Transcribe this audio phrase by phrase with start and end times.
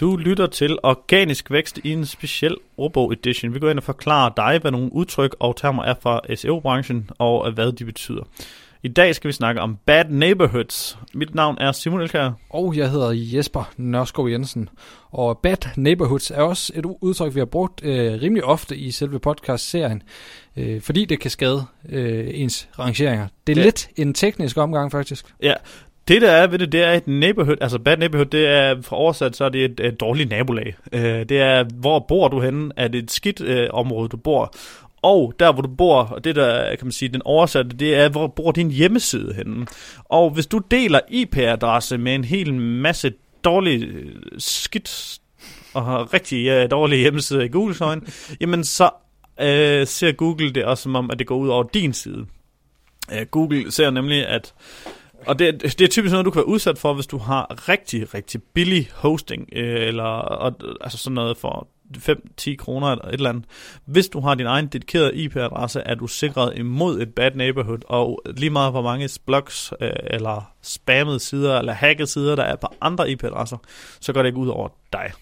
[0.00, 3.54] Du lytter til Organisk Vækst i en speciel ordbog edition.
[3.54, 7.52] Vi går ind og forklarer dig, hvad nogle udtryk og termer er fra SEO-branchen, og
[7.52, 8.22] hvad de betyder.
[8.82, 10.98] I dag skal vi snakke om bad neighborhoods.
[11.14, 12.30] Mit navn er Simon Elkær.
[12.50, 14.68] Og jeg hedder Jesper Nørskov Jensen.
[15.10, 19.18] Og bad neighborhoods er også et udtryk, vi har brugt øh, rimelig ofte i selve
[19.18, 20.02] podcast-serien,
[20.56, 23.28] øh, fordi det kan skade øh, ens rangeringer.
[23.46, 23.64] Det er ja.
[23.64, 25.26] lidt en teknisk omgang faktisk.
[25.42, 25.54] Ja,
[26.08, 28.96] det der er ved det, det er et neighborhood, altså bad neighborhood, det er fra
[28.96, 30.76] oversat, så er det et, et dårligt nabolag.
[30.92, 32.70] Øh, det er, hvor bor du henne?
[32.76, 34.54] Er det et skidt øh, område, du bor?
[35.02, 38.08] Og der, hvor du bor, og det der, kan man sige, den oversatte, det er,
[38.08, 39.66] hvor bor din hjemmeside henne?
[40.04, 43.12] Og hvis du deler IP-adresse med en hel masse
[43.44, 45.18] dårlige øh, skidt
[45.74, 48.02] og har rigtig ja, dårlige hjemmesider i Googles øjne,
[48.40, 48.90] jamen så
[49.40, 52.26] øh, ser Google det også som om, at det går ud over din side.
[53.12, 54.54] Uh, Google ser nemlig, at
[55.26, 58.14] og det, det er typisk noget, du kan være udsat for, hvis du har rigtig,
[58.14, 63.30] rigtig billig hosting, øh, eller og, altså sådan noget for 5-10 kroner eller et eller
[63.30, 63.44] andet.
[63.84, 68.22] Hvis du har din egen dedikerede IP-adresse, er du sikret imod et bad neighborhood, og
[68.36, 72.66] lige meget hvor mange blogs, øh, eller spammede sider, eller hackede sider, der er på
[72.80, 73.56] andre IP-adresser,
[74.00, 75.12] så går det ikke ud over dig.